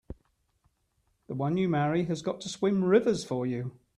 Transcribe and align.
The 1.27 1.35
one 1.35 1.57
you 1.57 1.69
marry 1.69 2.05
has 2.05 2.23
got 2.23 2.41
to 2.41 2.49
swim 2.49 2.83
rivers 2.83 3.23
for 3.23 3.45
you! 3.45 3.77